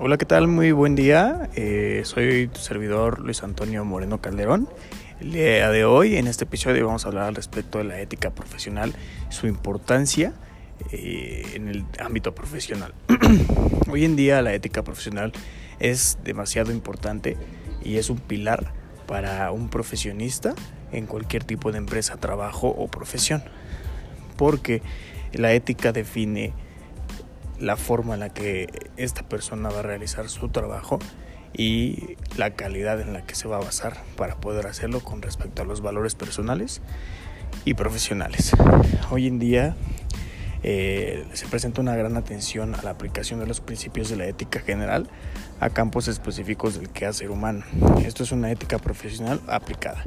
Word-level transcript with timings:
Hola, 0.00 0.16
¿qué 0.16 0.26
tal? 0.26 0.46
Muy 0.46 0.70
buen 0.70 0.94
día. 0.94 1.50
Eh, 1.56 2.02
soy 2.04 2.46
tu 2.46 2.60
servidor 2.60 3.18
Luis 3.18 3.42
Antonio 3.42 3.84
Moreno 3.84 4.20
Calderón. 4.20 4.68
El 5.20 5.32
día 5.32 5.72
de 5.72 5.84
hoy, 5.84 6.14
en 6.14 6.28
este 6.28 6.44
episodio, 6.44 6.86
vamos 6.86 7.04
a 7.04 7.08
hablar 7.08 7.24
al 7.24 7.34
respecto 7.34 7.78
de 7.78 7.84
la 7.84 8.00
ética 8.00 8.30
profesional, 8.30 8.94
su 9.28 9.48
importancia 9.48 10.34
eh, 10.92 11.44
en 11.54 11.66
el 11.66 11.84
ámbito 11.98 12.32
profesional. 12.32 12.94
hoy 13.90 14.04
en 14.04 14.14
día 14.14 14.40
la 14.40 14.54
ética 14.54 14.84
profesional 14.84 15.32
es 15.80 16.18
demasiado 16.22 16.70
importante 16.70 17.36
y 17.84 17.96
es 17.96 18.08
un 18.08 18.18
pilar 18.18 18.72
para 19.08 19.50
un 19.50 19.68
profesionista 19.68 20.54
en 20.92 21.06
cualquier 21.06 21.42
tipo 21.42 21.72
de 21.72 21.78
empresa, 21.78 22.18
trabajo 22.18 22.68
o 22.68 22.86
profesión. 22.86 23.42
Porque 24.36 24.80
la 25.32 25.52
ética 25.54 25.90
define 25.90 26.52
la 27.60 27.76
forma 27.76 28.14
en 28.14 28.20
la 28.20 28.28
que 28.30 28.68
esta 28.96 29.22
persona 29.22 29.70
va 29.70 29.80
a 29.80 29.82
realizar 29.82 30.28
su 30.28 30.48
trabajo 30.48 30.98
y 31.52 32.16
la 32.36 32.54
calidad 32.54 33.00
en 33.00 33.12
la 33.12 33.24
que 33.24 33.34
se 33.34 33.48
va 33.48 33.56
a 33.56 33.60
basar 33.60 33.96
para 34.16 34.36
poder 34.36 34.66
hacerlo 34.66 35.00
con 35.00 35.22
respecto 35.22 35.62
a 35.62 35.64
los 35.64 35.80
valores 35.80 36.14
personales 36.14 36.80
y 37.64 37.74
profesionales. 37.74 38.52
Hoy 39.10 39.26
en 39.26 39.38
día 39.38 39.76
eh, 40.62 41.24
se 41.32 41.46
presenta 41.46 41.80
una 41.80 41.94
gran 41.96 42.16
atención 42.16 42.74
a 42.74 42.82
la 42.82 42.90
aplicación 42.90 43.40
de 43.40 43.46
los 43.46 43.60
principios 43.60 44.08
de 44.08 44.16
la 44.16 44.26
ética 44.26 44.60
general 44.60 45.08
a 45.60 45.70
campos 45.70 46.08
específicos 46.08 46.78
del 46.78 46.88
quehacer 46.90 47.30
humano. 47.30 47.64
Esto 48.04 48.22
es 48.22 48.32
una 48.32 48.50
ética 48.50 48.78
profesional 48.78 49.40
aplicada. 49.46 50.04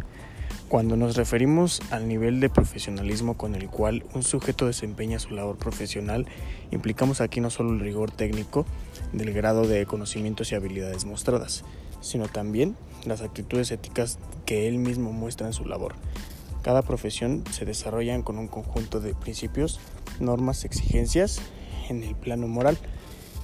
Cuando 0.72 0.96
nos 0.96 1.18
referimos 1.18 1.82
al 1.92 2.08
nivel 2.08 2.40
de 2.40 2.50
profesionalismo 2.50 3.36
con 3.36 3.56
el 3.56 3.68
cual 3.68 4.06
un 4.14 4.24
sujeto 4.24 4.68
desempeña 4.68 5.20
su 5.20 5.32
labor 5.32 5.58
profesional, 5.58 6.28
implicamos 6.72 7.20
aquí 7.20 7.42
no 7.42 7.50
solo 7.50 7.74
el 7.74 7.82
rigor 7.82 8.10
técnico 8.10 8.66
del 9.12 9.34
grado 9.34 9.68
de 9.68 9.86
conocimientos 9.86 10.50
y 10.50 10.56
habilidades 10.56 11.04
mostradas, 11.04 11.66
sino 12.00 12.30
también 12.30 12.78
las 13.06 13.22
actitudes 13.22 13.70
éticas 13.72 14.18
que 14.46 14.70
él 14.70 14.78
mismo 14.78 15.12
muestra 15.12 15.46
en 15.46 15.52
su 15.52 15.66
labor. 15.66 15.96
Cada 16.62 16.84
profesión 16.84 17.44
se 17.52 17.66
desarrolla 17.66 18.18
con 18.24 18.38
un 18.38 18.48
conjunto 18.48 19.02
de 19.02 19.14
principios, 19.14 19.82
normas, 20.22 20.64
exigencias 20.64 21.42
en 21.90 22.02
el 22.02 22.16
plano 22.16 22.48
moral 22.48 22.78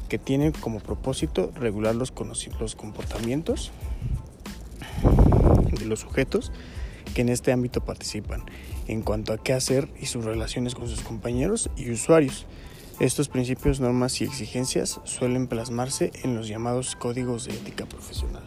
que 0.08 0.18
tienen 0.18 0.54
como 0.54 0.80
propósito 0.80 1.52
regular 1.56 1.94
los, 1.94 2.14
los 2.58 2.76
comportamientos 2.78 3.74
de 5.78 5.86
los 5.86 6.00
sujetos 6.00 6.54
que 7.14 7.22
en 7.22 7.30
este 7.30 7.52
ámbito 7.52 7.84
participan, 7.84 8.44
en 8.88 9.02
cuanto 9.02 9.34
a 9.34 9.38
qué 9.38 9.54
hacer 9.54 9.90
y 10.00 10.06
sus 10.06 10.26
relaciones 10.26 10.76
con 10.76 10.88
sus 10.88 11.02
compañeros 11.02 11.70
y 11.76 11.92
usuarios. 11.92 12.46
Estos 13.00 13.30
principios, 13.30 13.80
normas 13.80 14.20
y 14.22 14.24
exigencias 14.24 15.00
suelen 15.04 15.48
plasmarse 15.48 16.12
en 16.24 16.36
los 16.36 16.48
llamados 16.48 16.96
códigos 16.96 17.46
de 17.46 17.54
ética 17.54 17.86
profesional. 17.86 18.44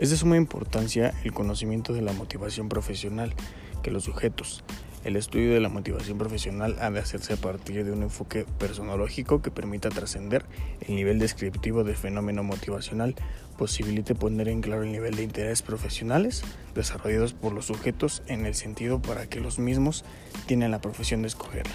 Es 0.00 0.08
de 0.08 0.16
suma 0.16 0.38
importancia 0.38 1.12
el 1.24 1.34
conocimiento 1.34 1.92
de 1.92 2.00
la 2.00 2.14
motivación 2.14 2.70
profesional 2.70 3.34
que 3.82 3.90
los 3.90 4.04
sujetos, 4.04 4.64
el 5.04 5.16
estudio 5.16 5.54
de 5.54 5.60
la 5.60 5.70
motivación 5.70 6.18
profesional 6.18 6.76
ha 6.80 6.90
de 6.90 6.98
hacerse 6.98 7.32
a 7.32 7.36
partir 7.36 7.84
de 7.84 7.92
un 7.92 8.02
enfoque 8.02 8.44
personológico 8.58 9.40
que 9.40 9.50
permita 9.50 9.88
trascender 9.88 10.44
el 10.86 10.94
nivel 10.94 11.18
descriptivo 11.18 11.84
del 11.84 11.96
fenómeno 11.96 12.42
motivacional, 12.42 13.14
posibilite 13.56 14.14
poner 14.14 14.48
en 14.48 14.60
claro 14.60 14.82
el 14.82 14.92
nivel 14.92 15.16
de 15.16 15.22
intereses 15.22 15.62
profesionales 15.62 16.42
desarrollados 16.74 17.32
por 17.32 17.52
los 17.52 17.66
sujetos 17.66 18.22
en 18.26 18.44
el 18.44 18.54
sentido 18.54 19.00
para 19.00 19.26
que 19.26 19.40
los 19.40 19.58
mismos 19.58 20.04
tienen 20.46 20.70
la 20.70 20.80
profesión 20.80 21.22
de 21.22 21.28
escogerla. 21.28 21.74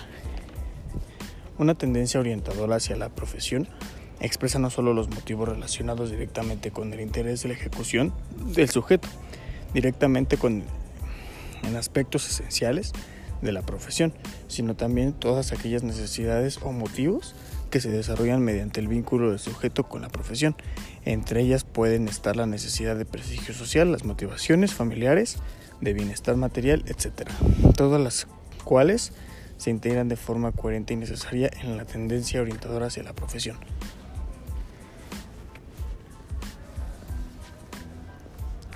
Una 1.57 1.73
tendencia 1.73 2.19
orientadora 2.19 2.75
hacia 2.75 2.95
la 2.95 3.09
profesión 3.09 3.67
expresa 4.19 4.59
no 4.59 4.69
solo 4.69 4.93
los 4.93 5.09
motivos 5.09 5.49
relacionados 5.49 6.11
directamente 6.11 6.69
con 6.69 6.93
el 6.93 7.01
interés 7.01 7.41
de 7.41 7.49
la 7.49 7.55
ejecución 7.55 8.13
del 8.53 8.69
sujeto, 8.69 9.07
directamente 9.73 10.37
con 10.37 10.63
en 11.63 11.75
aspectos 11.75 12.27
esenciales 12.27 12.93
de 13.41 13.51
la 13.51 13.61
profesión, 13.61 14.13
sino 14.47 14.75
también 14.75 15.13
todas 15.13 15.51
aquellas 15.51 15.83
necesidades 15.83 16.59
o 16.61 16.71
motivos 16.71 17.35
que 17.69 17.81
se 17.81 17.89
desarrollan 17.89 18.41
mediante 18.41 18.79
el 18.79 18.87
vínculo 18.87 19.29
del 19.31 19.39
sujeto 19.39 19.83
con 19.83 20.01
la 20.01 20.09
profesión. 20.09 20.55
Entre 21.03 21.41
ellas 21.41 21.63
pueden 21.63 22.07
estar 22.07 22.35
la 22.35 22.45
necesidad 22.45 22.95
de 22.95 23.05
prestigio 23.05 23.53
social, 23.53 23.91
las 23.91 24.05
motivaciones 24.05 24.73
familiares, 24.73 25.37
de 25.81 25.93
bienestar 25.93 26.37
material, 26.37 26.83
etc. 26.87 27.29
Todas 27.75 28.01
las 28.01 28.27
cuales 28.63 29.11
se 29.57 29.69
integran 29.69 30.07
de 30.07 30.15
forma 30.15 30.51
coherente 30.51 30.93
y 30.93 30.97
necesaria 30.97 31.49
en 31.61 31.77
la 31.77 31.85
tendencia 31.85 32.41
orientadora 32.41 32.87
hacia 32.87 33.03
la 33.03 33.13
profesión. 33.13 33.57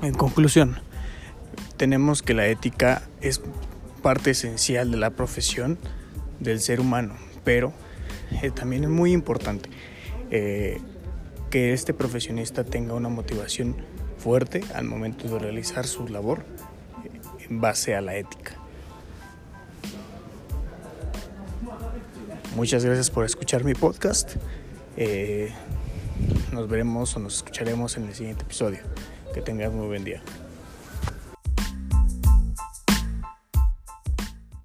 En 0.02 0.14
conclusión, 0.14 0.78
tenemos 1.76 2.22
que 2.22 2.34
la 2.34 2.48
ética 2.48 3.02
es 3.22 3.42
parte 4.00 4.32
esencial 4.32 4.92
de 4.92 4.98
la 4.98 5.12
profesión 5.12 5.78
del 6.40 6.60
ser 6.62 6.80
humano, 6.80 7.16
pero 7.44 7.74
eh, 8.42 8.52
también 8.52 8.84
es 8.84 8.90
muy 8.90 9.12
importante 9.12 9.70
eh, 10.32 10.80
que 11.50 11.74
este 11.74 11.94
profesionista 11.94 12.64
tenga 12.64 12.94
una 12.94 13.10
motivación 13.10 13.76
fuerte 14.18 14.62
al 14.74 14.86
momento 14.86 15.28
de 15.28 15.40
realizar 15.40 15.88
su 15.88 16.08
labor 16.08 16.46
eh, 17.04 17.46
en 17.50 17.62
base 17.62 17.96
a 17.96 18.02
la 18.02 18.16
ética. 18.16 18.54
Muchas 22.56 22.84
gracias 22.84 23.10
por 23.10 23.26
escuchar 23.26 23.64
mi 23.64 23.74
podcast. 23.74 24.36
nos 26.52 26.68
veremos 26.68 27.16
o 27.16 27.20
nos 27.20 27.38
escucharemos 27.38 27.96
en 27.98 28.06
el 28.06 28.16
siguiente 28.16 28.44
episodio. 28.44 28.80
Que 29.34 29.42
tengas 29.42 29.72
muy 29.72 29.88
buen 29.88 30.04
día. 30.04 30.22